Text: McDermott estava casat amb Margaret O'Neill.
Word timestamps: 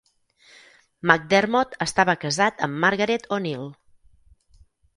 McDermott 1.09 1.77
estava 1.87 2.17
casat 2.25 2.65
amb 2.69 2.81
Margaret 2.87 3.31
O'Neill. 3.39 3.71